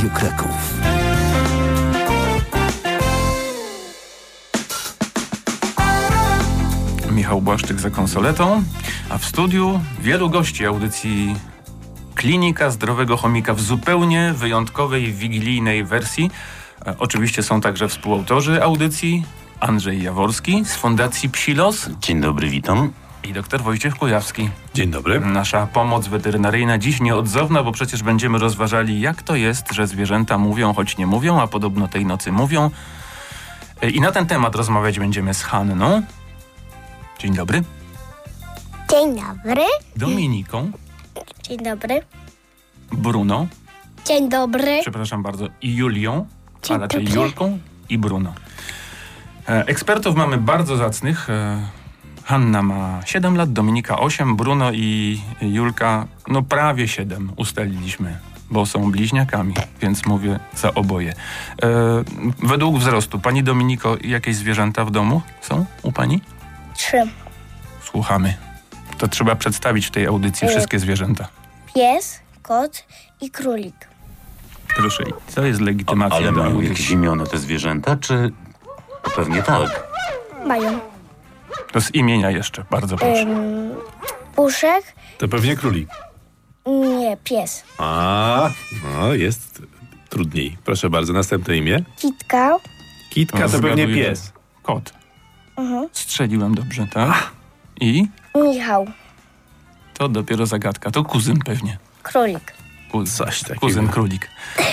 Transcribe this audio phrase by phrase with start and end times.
[0.00, 0.74] Radio Kraków.
[7.10, 8.62] Michał Błaszczyk za konsoletą,
[9.10, 11.36] a w studiu wielu gości audycji
[12.14, 16.30] Klinika Zdrowego Chomika w zupełnie wyjątkowej, wigilijnej wersji.
[16.86, 19.24] E, oczywiście są także współautorzy audycji
[19.60, 21.90] Andrzej Jaworski z Fundacji Psilos.
[22.00, 22.92] Dzień dobry, witam.
[23.24, 24.50] I doktor Wojciech Kujawski.
[24.74, 25.20] Dzień dobry.
[25.20, 30.74] Nasza pomoc weterynaryjna dziś nieodzowna, bo przecież będziemy rozważali, jak to jest, że zwierzęta mówią,
[30.74, 32.70] choć nie mówią, a podobno tej nocy mówią.
[33.82, 36.02] E, I na ten temat rozmawiać będziemy z Hanną.
[37.18, 37.62] Dzień dobry.
[38.90, 39.62] Dzień dobry.
[39.96, 40.70] Dominiką.
[41.42, 42.02] Dzień dobry.
[42.92, 43.46] Bruno.
[44.06, 44.78] Dzień dobry.
[44.80, 45.46] Przepraszam bardzo.
[45.62, 46.26] I Julią,
[46.62, 47.20] a Dzień raczej dobry.
[47.20, 47.58] Julką
[47.88, 48.34] i Bruno.
[49.48, 51.28] E, ekspertów mamy bardzo zacnych.
[52.30, 58.18] Hanna ma 7 lat, Dominika 8, Bruno i Julka no prawie 7 ustaliliśmy,
[58.50, 61.12] bo są bliźniakami, więc mówię za oboje.
[61.12, 61.14] E,
[62.42, 66.20] według wzrostu, pani Dominiko, jakieś zwierzęta w domu są u pani?
[66.74, 67.02] Trzy.
[67.84, 68.34] Słuchamy.
[68.98, 70.50] To trzeba przedstawić w tej audycji E.
[70.50, 71.28] wszystkie zwierzęta.
[71.74, 72.86] Pies, kot
[73.20, 73.88] i królik.
[74.76, 78.32] Proszę, co jest legitymacja Ale do mają jakieś imiona te zwierzęta, czy
[79.16, 79.86] pewnie tak?
[80.46, 80.80] Mają
[81.72, 83.20] To z imienia jeszcze, bardzo proszę.
[83.22, 83.70] ym,
[84.36, 84.84] puszek.
[85.18, 85.88] To pewnie królik.
[86.66, 87.64] Nie, pies.
[87.78, 88.50] A,
[88.84, 89.62] no jest
[90.08, 90.58] trudniej.
[90.64, 91.82] Proszę bardzo, następne imię.
[91.96, 92.56] Kitka.
[93.10, 94.32] Kitka No, to pewnie pies.
[94.62, 94.92] Kot.
[95.56, 95.88] Mhm.
[95.92, 97.30] Strzeliłem dobrze, tak?
[97.80, 98.86] I Michał.
[99.94, 100.90] to dopiero zagadka.
[100.90, 101.78] To kuzyn pewnie.
[102.02, 102.52] Królik.
[102.92, 103.60] Kuzyn, Coś takiego.
[103.60, 104.28] kuzyn królik.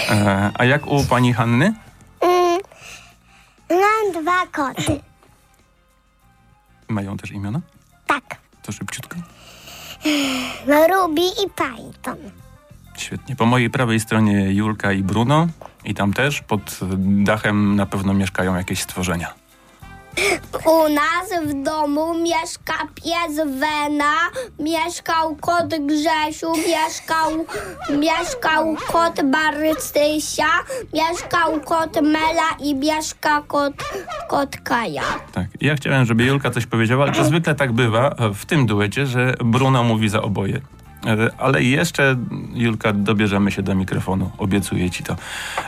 [0.10, 1.74] E, a jak u pani Hanny?
[3.70, 5.00] Mam dwa koty.
[6.88, 7.62] Mają też imiona?
[8.08, 8.24] Tak.
[8.62, 9.16] To szybciutko.
[10.66, 12.18] Ruby i Python.
[12.98, 13.36] Świetnie.
[13.36, 15.48] Po mojej prawej stronie Julka i Bruno.
[15.86, 19.34] I tam też pod dachem na pewno mieszkają jakieś stworzenia.
[20.66, 24.14] U nas w domu mieszka pies Wena,
[24.60, 27.46] mieszkał kot Grzesiu, mieszkał,
[28.00, 30.50] mieszkał kot Barystysia,
[30.94, 33.74] mieszkał kot Mela i mieszka kot,
[34.30, 35.04] kot Kaja.
[35.32, 35.48] Tak.
[35.62, 39.34] Ja chciałem, żeby Julka coś powiedziała, ale to zwykle tak bywa w tym duecie, że
[39.44, 40.62] Bruno mówi za oboje.
[41.08, 42.16] E, Ale jeszcze,
[42.54, 44.32] Julka, dobierzemy się do mikrofonu.
[44.38, 45.16] Obiecuję ci to.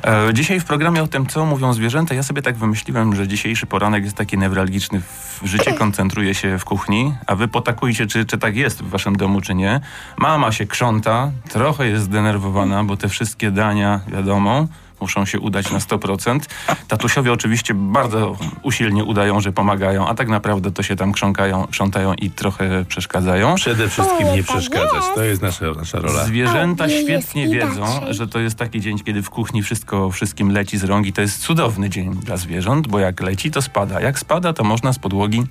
[0.03, 3.66] E, Dzisiaj w programie o tym, co mówią zwierzęta, ja sobie tak wymyśliłem, że dzisiejszy
[3.66, 5.01] poranek jest taki newralgiczny.
[5.41, 9.16] W życie koncentruje się w kuchni, a wy potakujcie, czy, czy tak jest w waszym
[9.16, 9.79] domu, czy nie.
[10.17, 14.67] Mama się krząta, trochę jest zdenerwowana, bo te wszystkie dania, wiadomo,
[15.01, 16.39] muszą się udać na 100%.
[16.87, 22.13] Tatusiowie oczywiście bardzo usilnie udają, że pomagają, a tak naprawdę to się tam krząkają, krzątają
[22.13, 23.55] i trochę przeszkadzają.
[23.55, 25.03] Przede wszystkim nie tak przeszkadzać.
[25.15, 26.23] To jest nasza, nasza rola.
[26.25, 30.83] Zwierzęta świetnie wiedzą, że to jest taki dzień, kiedy w kuchni wszystko wszystkim leci z
[30.83, 34.01] rąk i to jest cudowny dzień dla zwierząt, bo jak leci, to spada.
[34.01, 35.43] Jak spada, to można z podłogi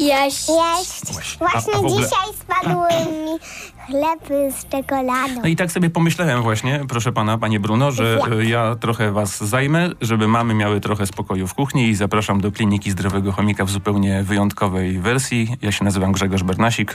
[0.00, 0.46] Jeść.
[0.50, 1.38] A- Jeść.
[1.38, 2.88] Właśnie a w ogóle- dzisiaj spadły
[3.24, 3.38] mi
[3.86, 5.40] chleb z czekoladą.
[5.42, 9.90] No i tak sobie pomyślałem właśnie, proszę pana, panie Bruno, że ja trochę was zajmę,
[10.00, 14.22] żeby mamy miały trochę spokoju w kuchni i zapraszam do Kliniki Zdrowego Chomika w zupełnie
[14.22, 15.56] wyjątkowej wersji.
[15.62, 16.94] Ja się nazywam Grzegorz Bernasik,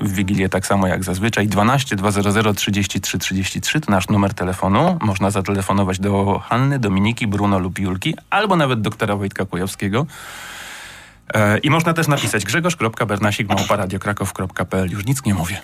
[0.00, 1.48] w Wigilię tak samo jak zazwyczaj.
[1.48, 4.98] 12 200 33 33 to nasz numer telefonu.
[5.00, 10.06] Można zatelefonować do Hanny, Dominiki, Bruno lub Julki, albo nawet doktora Wojtka Kujawskiego.
[11.34, 14.90] E, I można też napisać grzegorz.bernasik małparadiokrakow.pl.
[14.90, 15.60] Już nic nie mówię.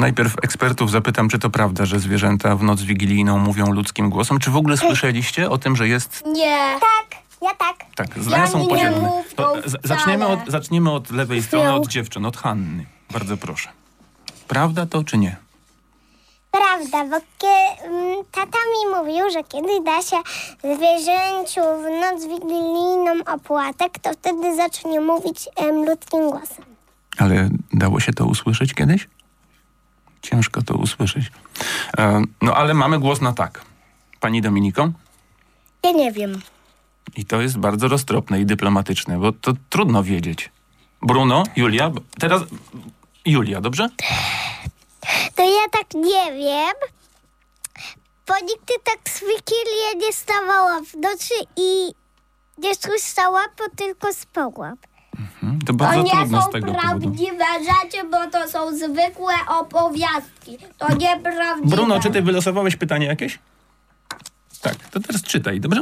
[0.00, 4.38] Najpierw ekspertów zapytam, czy to prawda, że zwierzęta w noc wigilijną mówią ludzkim głosem.
[4.38, 6.58] Czy w ogóle słyszeliście o tym, że jest Nie.
[6.80, 7.76] Tak, ja tak.
[7.96, 12.36] Tak, zdania są mówią To z- zaczniemy, od, zaczniemy od lewej strony, od dziewczyn, od
[12.36, 12.86] Hanny.
[13.10, 13.68] Bardzo proszę.
[14.48, 15.36] Prawda to czy nie?
[16.50, 20.16] Prawda, bo kie, mm, tata mi mówił, że kiedy da się
[20.60, 26.64] zwierzęciu w noc wigilijną opłatek, to wtedy zacznie mówić em, ludzkim głosem.
[27.18, 29.08] Ale dało się to usłyszeć kiedyś?
[30.30, 31.30] Ciężko to usłyszeć.
[31.98, 33.64] E, no ale mamy głos na tak.
[34.20, 34.88] Pani Dominiko?
[35.84, 36.40] Ja nie wiem.
[37.16, 40.50] I to jest bardzo roztropne i dyplomatyczne, bo to trudno wiedzieć.
[41.02, 42.42] Bruno, Julia, teraz
[43.26, 43.88] Julia, dobrze?
[45.34, 46.74] To ja tak nie wiem,
[48.26, 51.92] bo nigdy tak z Wigilię nie stawała w nocy i
[52.58, 54.76] nie słyszała, bo tylko spałam.
[55.40, 57.00] Hmm, To To bardzo nie trudno są z tego powodu.
[57.00, 60.58] prawdziwe rzeczy, bo to są zwykłe opowiastki.
[60.78, 61.76] To nieprawdziwe.
[61.76, 63.38] Bruno, czy ty wylosowałeś pytanie jakieś?
[64.62, 65.80] Tak, to teraz czytaj, dobrze?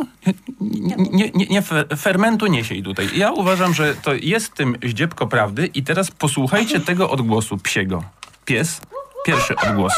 [0.60, 3.08] Nie, nie, nie, nie fe- fermentu nie siej tutaj.
[3.14, 8.02] Ja uważam, że to jest w tym ździebko prawdy i teraz posłuchajcie tego odgłosu psiego.
[8.44, 8.80] Pies,
[9.26, 9.92] pierwszy odgłos.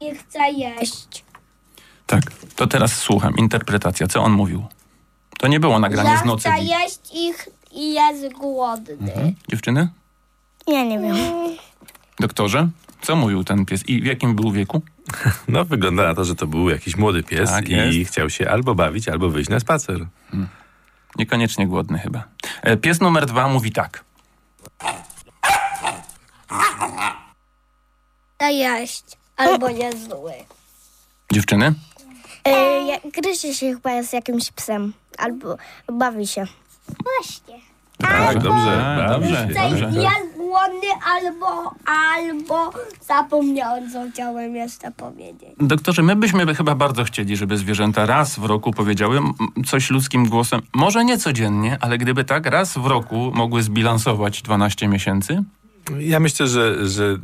[0.00, 1.24] Nie chcę jeść.
[2.10, 2.22] Tak,
[2.56, 4.66] to teraz słucham, interpretacja, co on mówił.
[5.38, 6.50] To nie było nagranie Ja z nocy.
[6.50, 8.94] chcę jeść ich i jest głodny.
[9.12, 9.34] Mhm.
[9.48, 9.88] Dziewczyny?
[10.66, 11.16] Ja nie wiem.
[12.20, 12.68] Doktorze?
[13.02, 14.82] Co mówił ten pies i w jakim był wieku?
[15.48, 18.10] No, wygląda na to, że to był jakiś młody pies Tak i jest.
[18.10, 20.06] chciał się albo bawić, albo wyjść na spacer.
[21.16, 22.24] Niekoniecznie głodny chyba.
[22.62, 24.04] E, Pies numer dwa mówi tak.
[28.36, 29.04] Chcę jeść.
[29.36, 30.32] Albo jest zły.
[31.32, 31.74] Dziewczyny?
[32.48, 35.56] E, gryzie się chyba z jakimś psem albo
[35.92, 36.44] bawi się.
[37.04, 37.60] Właśnie.
[37.98, 38.86] Tak, dobrze.
[38.86, 39.48] A, bawi dobrze.
[39.50, 40.00] Chcę Dobrze.
[40.02, 42.72] jest głodny albo, albo
[43.06, 45.48] zapomniałem, co chciałem jeszcze powiedzieć.
[45.60, 49.32] Doktorze, my byśmy chyba bardzo chcieli, żeby zwierzęta raz w roku powiedziały m,
[49.66, 50.60] coś ludzkim głosem.
[50.74, 55.42] Może nie codziennie, ale gdyby tak raz w roku mogły zbilansować 12 miesięcy.
[55.98, 57.18] Ja myślę, że, że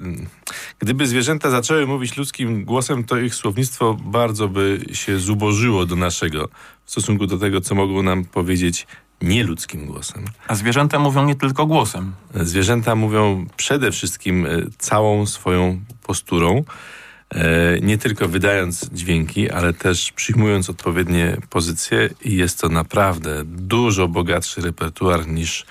[0.78, 6.48] gdyby zwierzęta zaczęły mówić ludzkim głosem, to ich słownictwo bardzo by się zubożyło do naszego
[6.84, 8.86] w stosunku do tego, co mogą nam powiedzieć
[9.22, 10.24] nieludzkim głosem.
[10.48, 12.12] A zwierzęta mówią nie tylko głosem.
[12.34, 14.48] Zwierzęta mówią przede wszystkim e,
[14.78, 16.64] całą swoją posturą,
[17.30, 24.08] e, nie tylko wydając dźwięki, ale też przyjmując odpowiednie pozycje i jest to naprawdę dużo
[24.08, 25.66] bogatszy repertuar niż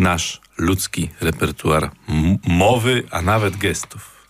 [0.00, 4.20] nasz ludzki repertuar m- mowy, a nawet gestów.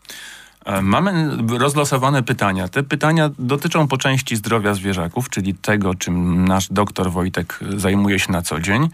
[0.65, 2.69] E, Mamy rozlosowane pytania.
[2.69, 8.33] Te pytania dotyczą po części zdrowia zwierzaków, czyli tego, czym nasz doktor Wojtek zajmuje się
[8.33, 8.89] na co dzień.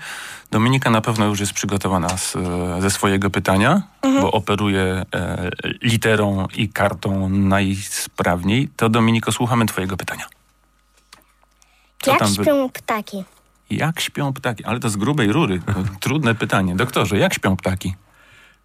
[0.51, 2.41] Dominika na pewno już jest przygotowana z, e,
[2.83, 4.83] ze swojego pytania, bo operuje
[5.15, 5.51] e,
[5.83, 8.69] literą i kartą najsprawniej.
[8.77, 10.25] To Dominiko, słuchamy twojego pytania.
[12.03, 13.25] Co Jak śpią ptaki?
[13.71, 14.65] Jak śpią ptaki?
[14.65, 15.61] Ale to z grubej rury.
[16.01, 16.77] Trudne pytanie.
[16.77, 17.95] Doktorze, jak śpią ptaki?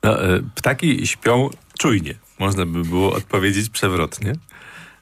[0.04, 4.34] No, e, ptaki śpią czujnie, można by było odpowiedzieć przewrotnie.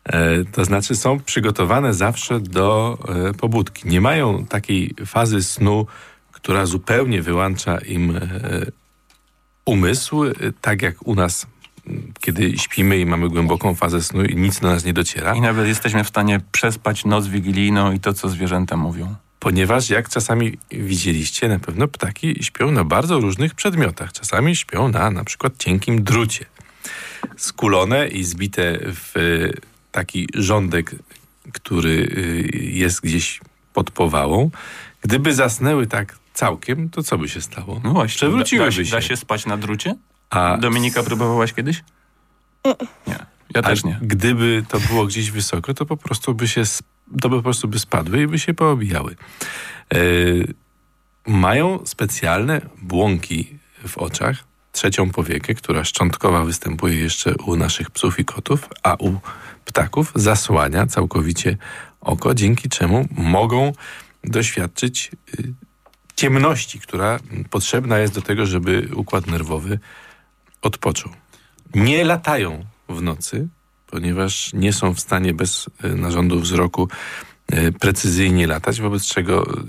[0.06, 2.98] E, To znaczy są przygotowane zawsze do
[3.30, 3.90] e, pobudki.
[3.90, 5.86] Nie mają takiej fazy snu,
[6.32, 8.20] która zupełnie wyłącza im
[9.66, 10.24] umysł,
[10.62, 11.48] tak jak u nas,
[12.20, 15.36] kiedy śpimy i mamy głęboką fazę snu i nic do nas nie dociera.
[15.36, 19.16] I nawet jesteśmy w stanie przespać noc wigilijną i to, co zwierzęta mówią.
[19.40, 24.12] Ponieważ, jak czasami widzieliście, na pewno ptaki śpią na bardzo różnych przedmiotach.
[24.12, 26.46] Czasami śpią na na przykład cienkim drucie.
[27.38, 29.20] Skulone i zbite w e,
[29.92, 30.96] taki rządek,
[31.54, 33.40] który e, jest gdzieś
[33.74, 34.52] pod powałą.
[35.02, 37.82] Gdyby zasnęły tak całkiem, to co by się stało?
[37.84, 38.16] No właśnie.
[38.16, 38.92] Przewróciłyby da, da, się.
[38.92, 39.96] Da się spać na drucie?
[40.30, 41.84] A Dominika, próbowałaś kiedyś?
[43.08, 43.20] Nie.
[43.56, 44.00] Ja A też nie.
[44.02, 46.64] gdyby to było gdzieś wysoko, to po prostu by się,
[47.22, 49.16] to by po prostu by spadły i by się poobijały.
[49.94, 49.98] E,
[51.28, 58.26] mają specjalne błąki w oczach, trzecią powiekę, która szczątkowa występuje jeszcze u naszych psów i
[58.26, 59.20] kotów, a u
[59.66, 61.58] ptaków zasłania całkowicie
[62.02, 63.74] oko, dzięki czemu mogą
[64.24, 65.54] doświadczyć y,
[66.16, 69.80] ciemności, która potrzebna jest do tego, żeby układ nerwowy
[70.62, 71.12] odpoczął.
[71.76, 73.48] Nie latają w nocy,
[73.92, 76.88] ponieważ nie są w stanie bez e, narządu wzroku
[77.48, 79.64] e, precyzyjnie latać, wobec czego e,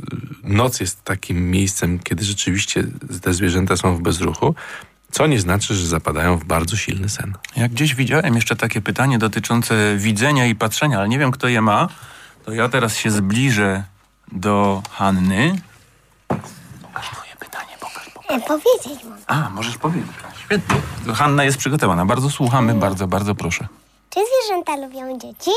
[0.44, 2.84] noc jest takim miejscem, kiedy rzeczywiście
[3.22, 4.54] te zwierzęta są w bezruchu,
[5.10, 7.34] co nie znaczy, że zapadają w bardzo silny sen.
[7.56, 11.62] Ja gdzieś widziałem jeszcze takie pytanie dotyczące widzenia i patrzenia, ale nie wiem, kto je
[11.62, 11.88] ma.
[12.44, 13.84] To ja teraz się zbliżę
[14.32, 15.60] do Hanny
[18.30, 19.18] E, powiedzieć mam.
[19.26, 20.10] A, możesz powiedzieć.
[20.44, 20.76] Świetnie.
[21.14, 22.06] Hanna jest przygotowana.
[22.06, 23.68] Bardzo słuchamy, bardzo, bardzo proszę.
[24.10, 25.50] Czy zwierzęta lubią dzieci?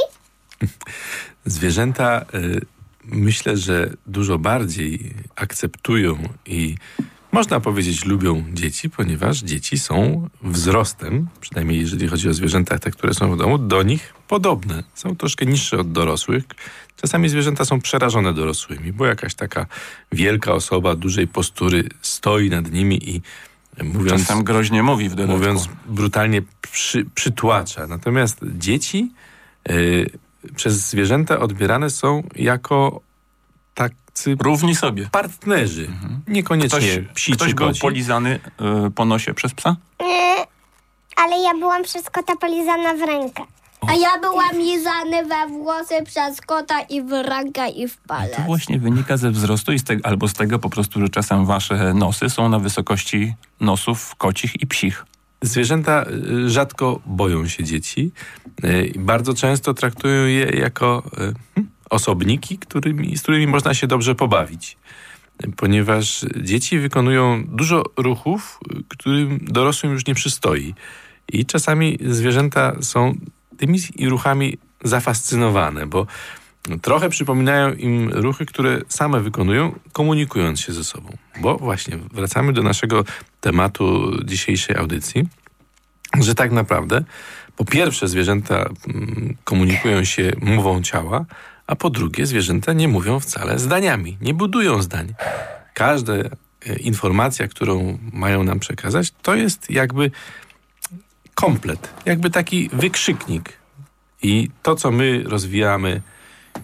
[1.45, 2.61] Zwierzęta y,
[3.03, 6.75] myślę, że dużo bardziej akceptują i
[7.31, 13.13] można powiedzieć lubią dzieci, ponieważ dzieci są wzrostem, przynajmniej jeżeli chodzi o zwierzęta, te, które
[13.13, 14.83] są w domu, do nich podobne.
[14.93, 16.43] Są troszkę niższe od dorosłych.
[17.01, 19.65] Czasami zwierzęta są przerażone dorosłymi, bo jakaś taka
[20.11, 23.21] wielka osoba dużej postury stoi nad nimi i
[23.83, 25.37] mówiąc, Czasem groźnie mówi w dodatku.
[25.37, 27.87] mówiąc brutalnie, przy, przytłacza.
[27.87, 29.11] Natomiast dzieci
[29.69, 30.09] y,
[30.55, 33.01] przez zwierzęta odbierane są jako
[33.73, 35.09] tacy Równi sobie.
[35.11, 35.87] partnerzy.
[36.27, 37.81] Niekoniecznie Ktoś, psi ktoś czy był koci.
[37.81, 38.39] polizany
[38.87, 39.75] y, po nosie przez psa?
[40.01, 40.35] Nie,
[41.15, 43.43] ale ja byłam przez kota polizana w rękę.
[43.89, 48.39] A ja byłam lizany we włosy przez kota i w rękę i w To palec.
[48.45, 51.93] właśnie wynika ze wzrostu i z tego, albo z tego po prostu, że czasem wasze
[51.93, 55.05] nosy są na wysokości nosów kocich i psich.
[55.41, 56.05] Zwierzęta
[56.45, 58.11] y, rzadko boją się dzieci
[58.63, 61.11] y, i bardzo często traktują je jako y,
[61.55, 64.77] hmm, osobniki, którymi, z którymi można się dobrze pobawić.
[65.57, 70.73] Ponieważ dzieci wykonują dużo ruchów, którym dorosłym już nie przystoi.
[71.33, 73.15] I czasami zwierzęta są
[73.57, 76.07] tymi ruchami zafascynowane, bo
[76.81, 81.17] trochę przypominają im ruchy, które same wykonują, komunikując się ze sobą.
[81.41, 83.03] Bo właśnie wracamy do naszego
[83.41, 85.27] tematu dzisiejszej audycji,
[86.21, 87.03] że tak naprawdę
[87.55, 91.25] po pierwsze zwierzęta mm, komunikują się mową ciała,
[91.67, 95.13] a po drugie zwierzęta nie mówią wcale zdaniami, nie budują zdań.
[95.73, 96.29] Każda e,
[96.79, 100.11] informacja, którą mają nam przekazać, to jest jakby
[101.35, 103.53] komplet, jakby taki wykrzyknik.
[104.21, 106.01] I to, co my rozwijamy,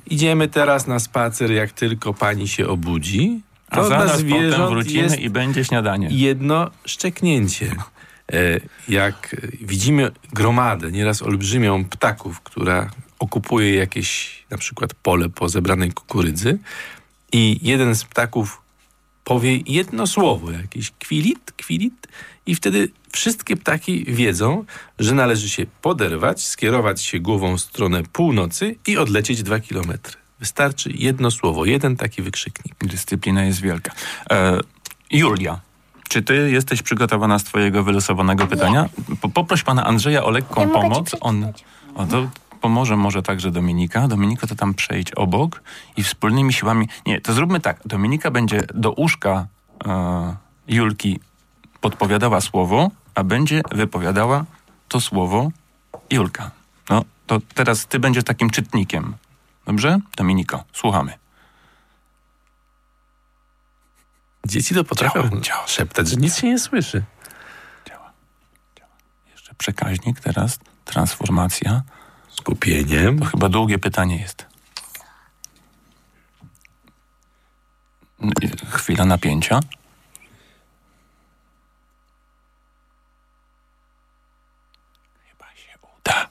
[0.07, 5.15] idziemy teraz na spacer, jak tylko pani się obudzi, A to dla zaraz potem wrócimy
[5.15, 6.07] i będzie śniadanie.
[6.11, 7.71] jedno szczeknięcie.
[8.33, 15.91] E, Jak widzimy gromadę, nieraz olbrzymią ptaków, która okupuje jakieś na przykład pole po zebranej
[15.91, 16.57] kukurydzy
[17.31, 18.61] i jeden z ptaków
[19.23, 22.07] powie jedno słowo, jakiś kwilit, kwilit
[22.45, 24.65] i wtedy wszystkie ptaki wiedzą,
[24.99, 30.17] że należy się poderwać, skierować się głową w stronę północy i odlecieć dwa kilometry.
[30.39, 32.75] Wystarczy jedno słowo, jeden taki wykrzyknik.
[32.81, 33.91] Dyscyplina jest wielka.
[34.31, 34.59] E,
[35.11, 35.59] Julia,
[36.09, 38.89] czy ty jesteś przygotowana z twojego wylosowanego pytania?
[39.21, 41.15] Po, poproś pana Andrzeja o lekką Ja pomoc.
[41.19, 41.53] On,
[41.95, 42.29] o, to
[42.61, 44.07] pomoże może także Dominika.
[44.07, 45.61] Dominiko, to tam przejdź obok
[45.97, 46.87] i wspólnymi siłami...
[47.05, 47.79] Nie, to zróbmy tak.
[47.85, 49.47] Dominika będzie do uszka
[49.85, 50.35] e,
[50.67, 51.19] Julki
[51.81, 54.45] podpowiadała słowo, a będzie wypowiadała
[54.87, 55.51] to słowo
[56.11, 56.51] Julka.
[56.89, 59.13] No, to teraz ty będziesz takim czytnikiem.
[59.65, 59.99] Dobrze?
[60.17, 61.13] Dominiko, słuchamy.
[64.45, 65.67] Dzieci to potrafią Działa, działa.
[65.67, 67.03] szeptać, że nic się nie słyszy.
[67.87, 68.11] Działa.
[68.77, 68.91] Działa.
[69.31, 71.81] Jeszcze przekaźnik, teraz transformacja.
[72.39, 73.19] Skupieniem.
[73.19, 74.45] To chyba długie pytanie jest.
[78.69, 79.59] Chwila napięcia.
[85.29, 86.29] Chyba się uda.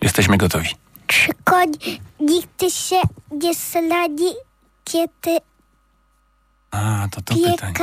[0.00, 0.68] Jesteśmy gotowi.
[1.06, 1.72] Czy koń
[2.20, 4.32] nigdy się nie sladzi,
[4.84, 5.38] kiedy
[6.70, 7.74] A, to to pytanie.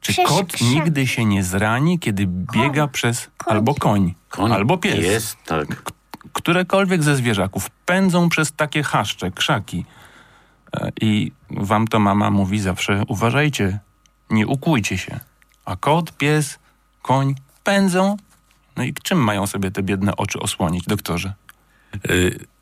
[0.00, 3.56] Czy przez kot nigdy się nie zrani, kiedy biega przez Koń.
[3.56, 5.04] albo koń, Koń albo pies?
[5.04, 5.92] Jest, tak.
[6.32, 9.84] którekolwiek ze zwierzaków pędzą przez takie chaszcze, krzaki.
[10.76, 13.78] E, I wam to mama mówi zawsze, uważajcie,
[14.30, 15.20] nie ukłójcie się.
[15.64, 16.58] A kot, pies,
[17.02, 18.16] koń pędzą.
[18.76, 21.34] No i czym mają sobie te biedne oczy osłonić, doktorze?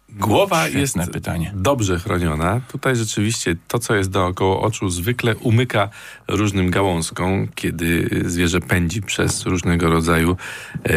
[0.08, 1.52] Głowa Świetne jest pytanie.
[1.54, 2.60] dobrze chroniona.
[2.72, 5.88] Tutaj rzeczywiście to, co jest dookoła oczu, zwykle umyka
[6.28, 10.36] różnym gałązkom, kiedy zwierzę pędzi przez różnego rodzaju
[10.76, 10.90] e,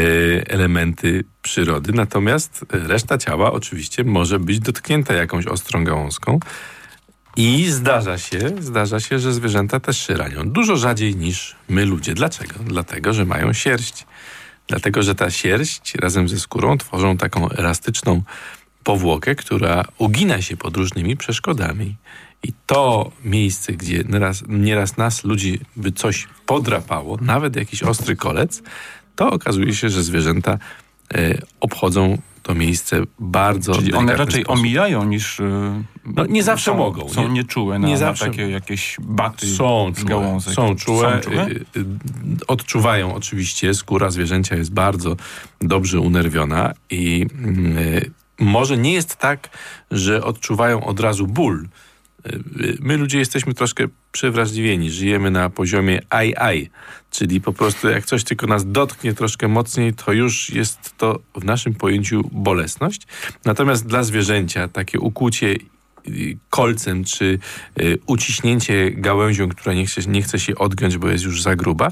[0.49, 1.93] elementy przyrody.
[1.93, 6.39] Natomiast reszta ciała oczywiście może być dotknięta jakąś ostrą gałązką.
[7.35, 10.49] I zdarza się, zdarza się, że zwierzęta też się ranią.
[10.49, 12.13] Dużo rzadziej niż my ludzie.
[12.13, 12.53] Dlaczego?
[12.65, 14.05] Dlatego, że mają sierść.
[14.67, 18.21] Dlatego, że ta sierść razem ze skórą tworzą taką elastyczną
[18.83, 21.95] powłokę, która ugina się pod różnymi przeszkodami.
[22.43, 28.63] I to miejsce, gdzie nieraz, nieraz nas, ludzi, by coś podrapało, nawet jakiś ostry kolec,
[29.15, 30.57] to okazuje się, że zwierzęta
[31.13, 34.59] e, obchodzą to miejsce bardzo Czyli one raczej sposób.
[34.59, 35.39] omijają niż...
[35.39, 37.09] e, No, nie zawsze są, mogą.
[37.09, 40.53] Są Nie- nieczułe na, nie na zawsze- takie jakieś baty Są czułe, gałązek.
[40.53, 41.47] są czułe, Są czułe?
[41.47, 41.85] y, y,
[42.47, 45.15] odczuwają oczywiście, skóra zwierzęcia jest bardzo
[45.59, 47.25] dobrze unerwiona i
[47.77, 48.11] y,
[48.41, 49.49] może nie jest tak,
[49.91, 51.67] że odczuwają od razu ból,
[52.79, 54.91] My ludzie jesteśmy troszkę przewrażliwieni.
[54.91, 56.69] Żyjemy na poziomie ai
[57.11, 61.43] czyli po prostu jak coś tylko nas dotknie troszkę mocniej, to już jest to w
[61.43, 63.01] naszym pojęciu bolesność.
[63.45, 65.55] Natomiast dla zwierzęcia takie ukłucie
[66.49, 67.39] kolcem czy
[67.81, 71.91] y, uciśnięcie gałęzią, która nie chce, nie chce się odgiąć, bo jest już za gruba,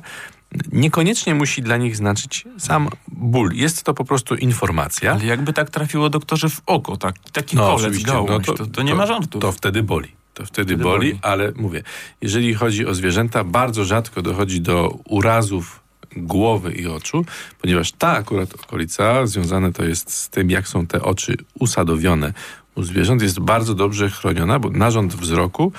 [0.71, 3.51] niekoniecznie musi dla nich znaczyć sam ból.
[3.53, 5.11] Jest to po prostu informacja.
[5.11, 8.81] Ale jakby tak trafiło doktorze w oko, tak, taki No, kolec, gałąź, no to, to,
[8.81, 9.41] nie ma żartów.
[9.41, 10.07] To wtedy boli.
[10.33, 11.19] To wtedy, Wtedy boli, boli.
[11.21, 11.83] ale mówię,
[12.21, 15.79] jeżeli chodzi o zwierzęta, bardzo rzadko dochodzi do urazów
[16.17, 17.25] głowy i oczu,
[17.61, 22.33] ponieważ ta akurat okolica związane to jest z tym, jak są te oczy usadowione
[22.75, 25.71] u zwierząt, jest bardzo dobrze chroniona, bo narząd wzroku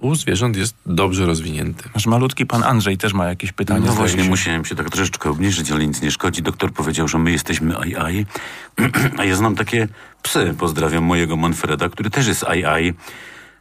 [0.00, 1.88] u zwierząt jest dobrze rozwinięty.
[1.94, 3.86] Nasz malutki pan Andrzej też ma jakieś pytanie.
[3.86, 4.30] No właśnie, się.
[4.30, 6.42] musiałem się tak troszeczkę obniżyć, ale nic nie szkodzi.
[6.42, 8.26] Doktor powiedział, że my jesteśmy ai
[9.18, 9.88] a ja znam takie
[10.22, 10.54] psy.
[10.58, 12.94] Pozdrawiam mojego Manfreda, który też jest ai ai.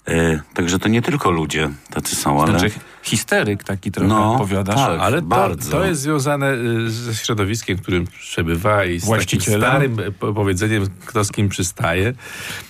[0.08, 2.60] E, także to nie tylko ludzie tacy są, ale...
[2.60, 2.76] Znaczy
[3.08, 4.76] histeryk taki trochę No, opowiadasz.
[4.76, 5.00] tak.
[5.00, 5.72] Ale to, bardzo.
[5.72, 9.62] to jest związane y, ze środowiskiem, w którym przebywa i z takim Właścicielem?
[9.62, 12.13] starym y, po- powiedzeniem, kto z kim przystaje.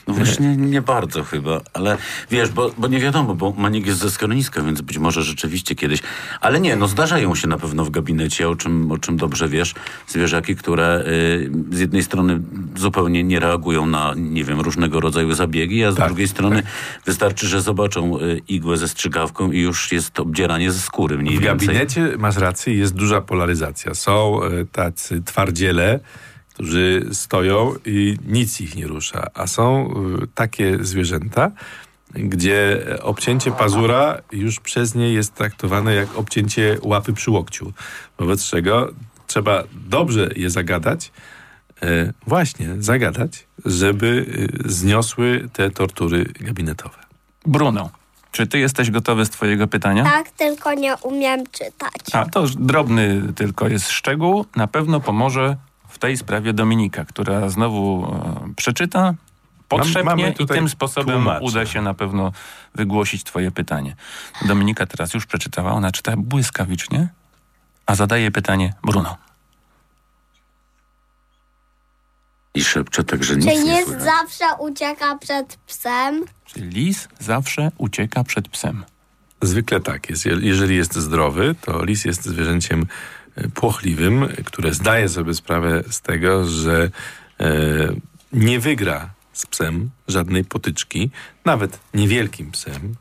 [0.08, 1.97] No właśnie nie bardzo chyba, ale
[2.32, 6.00] wiesz, bo, bo nie wiadomo, bo Maniek jest ze schroniska, więc być może rzeczywiście kiedyś.
[6.41, 9.73] Ale nie, no zdarzają się na pewno w gabinecie, o czym, o czym dobrze wiesz,
[10.08, 12.39] zwierzaki, które y, z jednej strony
[12.76, 16.63] zupełnie nie reagują na, nie wiem, różnego rodzaju zabiegi, a z Tak, drugiej strony
[17.06, 21.41] wystarczy, że zobaczą y, igłę ze strzygawką i już jest obdzieranie ze skóry mniej W
[21.41, 21.67] więcej.
[21.67, 23.93] gabinecie masz rację, jest duża polaryzacja.
[23.93, 25.99] Są e, tacy twardziele,
[26.53, 31.51] którzy stoją i nic ich nie rusza, a są e, takie zwierzęta,
[32.13, 37.73] gdzie obcięcie pazura już przez nie jest traktowane jak obcięcie łapy przy łokciu.
[38.17, 38.91] Wobec czego
[39.27, 41.11] trzeba dobrze je zagadać,
[41.81, 44.25] e, właśnie zagadać, żeby
[44.65, 46.97] zniosły te tortury gabinetowe.
[47.45, 47.89] Bruno,
[48.38, 50.04] czy ty jesteś gotowy z twojego pytania?
[50.04, 52.02] Tak, tylko nie umiem czytać.
[52.13, 54.45] A to drobny tylko jest szczegół.
[54.56, 59.13] Na pewno pomoże w tej sprawie Dominika, która znowu e, przeczyta,
[59.67, 61.45] podszepnie i tym sposobem tłumacza.
[61.45, 62.32] uda się na pewno
[62.76, 63.95] wygłosić twoje pytanie.
[64.45, 67.08] Dominika teraz już przeczytała, ona czyta błyskawicznie,
[67.86, 69.17] a zadaje pytanie Bruno.
[72.57, 74.03] I szepcze tak, że nic Czy nie lis słychać.
[74.03, 76.25] zawsze ucieka przed psem?
[76.45, 78.83] Czy lis zawsze ucieka przed psem?
[79.41, 80.25] Zwykle tak jest.
[80.25, 82.85] Je- Jeżeli jest zdrowy, to lis jest zwierzęciem
[83.35, 86.91] e, płochliwym, które zdaje sobie sprawę z tego, że
[87.39, 87.47] e,
[88.33, 91.09] nie wygra z psem żadnej potyczki,
[91.45, 92.95] nawet niewielkim psem.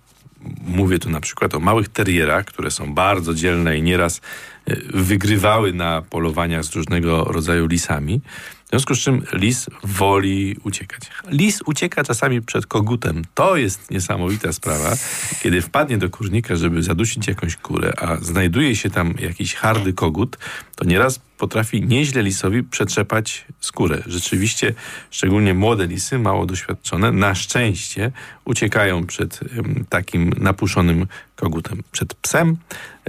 [0.60, 4.20] Mówię tu na przykład o małych terierach, które są bardzo dzielne i nieraz
[4.66, 8.20] e, wygrywały na polowaniach z różnego rodzaju lisami.
[8.66, 11.02] W związku z czym lis woli uciekać.
[11.28, 13.22] Lis ucieka czasami przed kogutem.
[13.34, 14.96] To jest niesamowita sprawa,
[15.42, 20.38] kiedy wpadnie do kurnika, żeby zadusić jakąś kurę, a znajduje się tam jakiś hardy kogut,
[20.76, 24.02] to nieraz potrafi nieźle lisowi przetrzepać skórę.
[24.06, 24.74] Rzeczywiście,
[25.10, 28.12] szczególnie młode lisy, mało doświadczone, na szczęście
[28.44, 29.40] uciekają przed
[29.88, 31.82] takim napuszonym kogutem.
[31.92, 32.56] Przed psem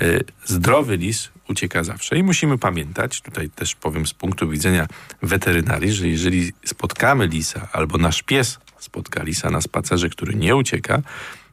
[0.01, 2.17] e, zdrowy lis ucieka zawsze.
[2.17, 4.87] I musimy pamiętać, tutaj też powiem z punktu widzenia
[5.21, 11.01] weterynarii, że jeżeli spotkamy lisa albo nasz pies spotka lisa na spacerze, który nie ucieka,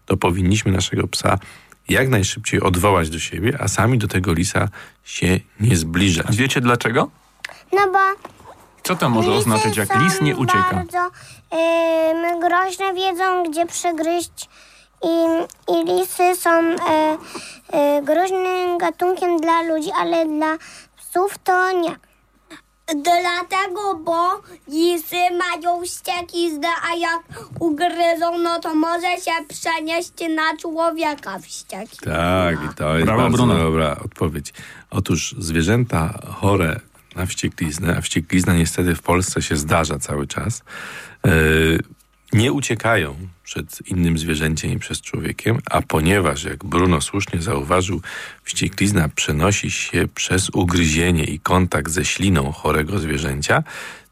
[0.06, 1.38] to powinniśmy naszego psa
[1.88, 4.68] jak najszybciej odwołać do siebie, a sami do tego lisa
[5.04, 6.36] się nie zbliżać.
[6.36, 7.10] Wiecie dlaczego?
[7.72, 7.98] No bo
[8.82, 10.70] Co to może lisy oznaczać, jak lis nie ucieka?
[10.72, 14.48] bardzo ym, groźne, wiedzą gdzie przegryźć
[15.04, 16.76] i, i lisy są e,
[17.72, 20.56] e, groźnym gatunkiem dla ludzi, ale dla
[20.96, 21.96] psów to nie.
[22.86, 27.22] Dlatego, bo lisy mają ściekiznę, a jak
[27.60, 31.98] ugryzą, no to może się przenieść na człowieka wścieki.
[32.04, 33.58] Tak, i to jest Brawo, bardzo Bruno.
[33.58, 34.52] dobra odpowiedź.
[34.90, 36.80] Otóż zwierzęta chore
[37.16, 40.62] na wściekliznę, a wścieklizna niestety w Polsce się zdarza cały czas,
[41.26, 41.30] e,
[42.34, 48.00] nie uciekają przed innym zwierzęciem i przed człowiekiem, a ponieważ, jak Bruno słusznie zauważył,
[48.42, 53.62] wścieklizna przenosi się przez ugryzienie i kontakt ze śliną chorego zwierzęcia,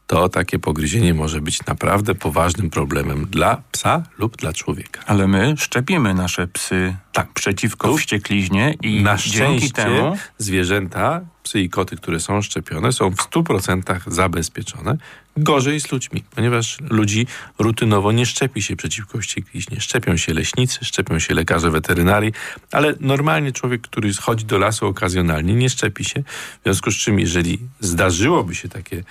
[0.07, 5.01] to takie pogryzienie może być naprawdę poważnym problemem dla psa lub dla człowieka.
[5.05, 11.59] Ale my szczepimy nasze psy tak, przeciwko Tu wściekliźnie i Na dzięki temu zwierzęta, psy
[11.59, 14.97] i koty, które są szczepione, są w 100% zabezpieczone.
[15.37, 17.27] Gorzej z ludźmi, ponieważ ludzi
[17.59, 19.81] rutynowo nie szczepi się przeciwko wściekliźnie.
[19.81, 22.33] Szczepią się leśnicy, szczepią się lekarze weterynarii,
[22.71, 26.23] ale normalnie człowiek, który schodzi do lasu okazjonalnie, nie szczepi się.
[26.59, 29.03] W związku z czym, jeżeli zdarzyłoby się takie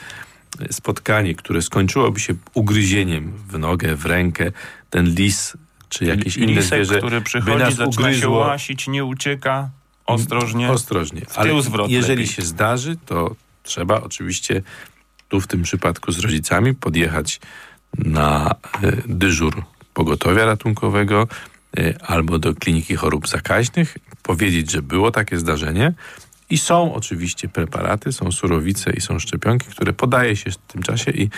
[0.71, 4.53] spotkanie, które skończyłoby się ugryzieniem w nogę, w rękę,
[4.91, 5.57] ten lis
[5.88, 9.71] czy jakieś inne Lisek, zwierzę który by przychodzi, nas zaczyna się ugryzło, łasić, nie ucieka,
[10.07, 10.71] ostrożnie.
[10.71, 11.23] Ostrożnie.
[11.35, 12.35] Ale zwrot jeżeli lepiej.
[12.35, 14.62] się zdarzy, to trzeba oczywiście
[15.29, 17.41] tu w tym przypadku z rodzicami podjechać
[17.99, 19.62] na e, dyżur
[19.95, 21.29] pogotowia ratunkowego
[21.79, 25.93] e, albo do kliniki chorób zakaźnych, powiedzieć, że było takie zdarzenie
[26.53, 31.11] i są oczywiście preparaty, są surowice i są szczepionki, które podaje się w tym czasie
[31.11, 31.31] i,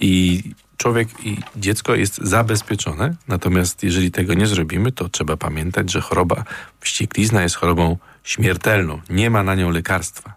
[0.00, 0.42] i
[0.76, 3.14] człowiek i dziecko jest zabezpieczone.
[3.28, 6.44] Natomiast jeżeli tego nie zrobimy, to trzeba pamiętać, że choroba
[6.80, 9.00] wścieklizna jest chorobą śmiertelną.
[9.10, 10.34] Nie ma na nią lekarstwa.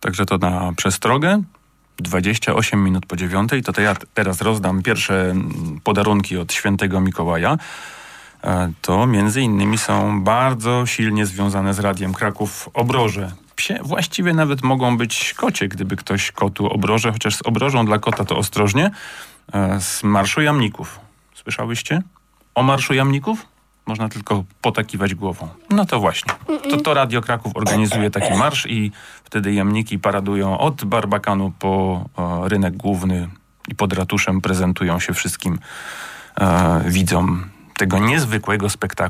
[0.00, 1.42] Także to na przestrogę.
[1.98, 5.34] 28 minut po dziewiątej, to, ja teraz rozdam pierwsze
[5.84, 7.58] podarunki od świętego Mikołaja.
[8.44, 13.32] E, To między innymi są bardzo silnie związane z Radiem Kraków obroże.
[13.56, 18.24] Psie właściwie nawet mogą być kocie, gdyby ktoś kotu obroże, chociaż z obrożą dla kota
[18.24, 18.90] to ostrożnie.
[19.52, 21.00] E, Z Marszu Jamników.
[21.34, 22.02] Słyszałyście?
[22.54, 23.46] O Marszu Jamników?
[23.86, 25.48] Można tylko potakiwać głową.
[25.70, 26.32] No to właśnie.
[26.70, 28.92] To, to Radio Kraków organizuje taki marsz i
[29.24, 33.28] wtedy jamniki paradują od Barbakanu po e, rynek główny
[33.68, 35.58] i pod ratuszem prezentują się wszystkim
[36.40, 37.44] e, widzom
[37.80, 39.00] tego niezwykłego spektaklu.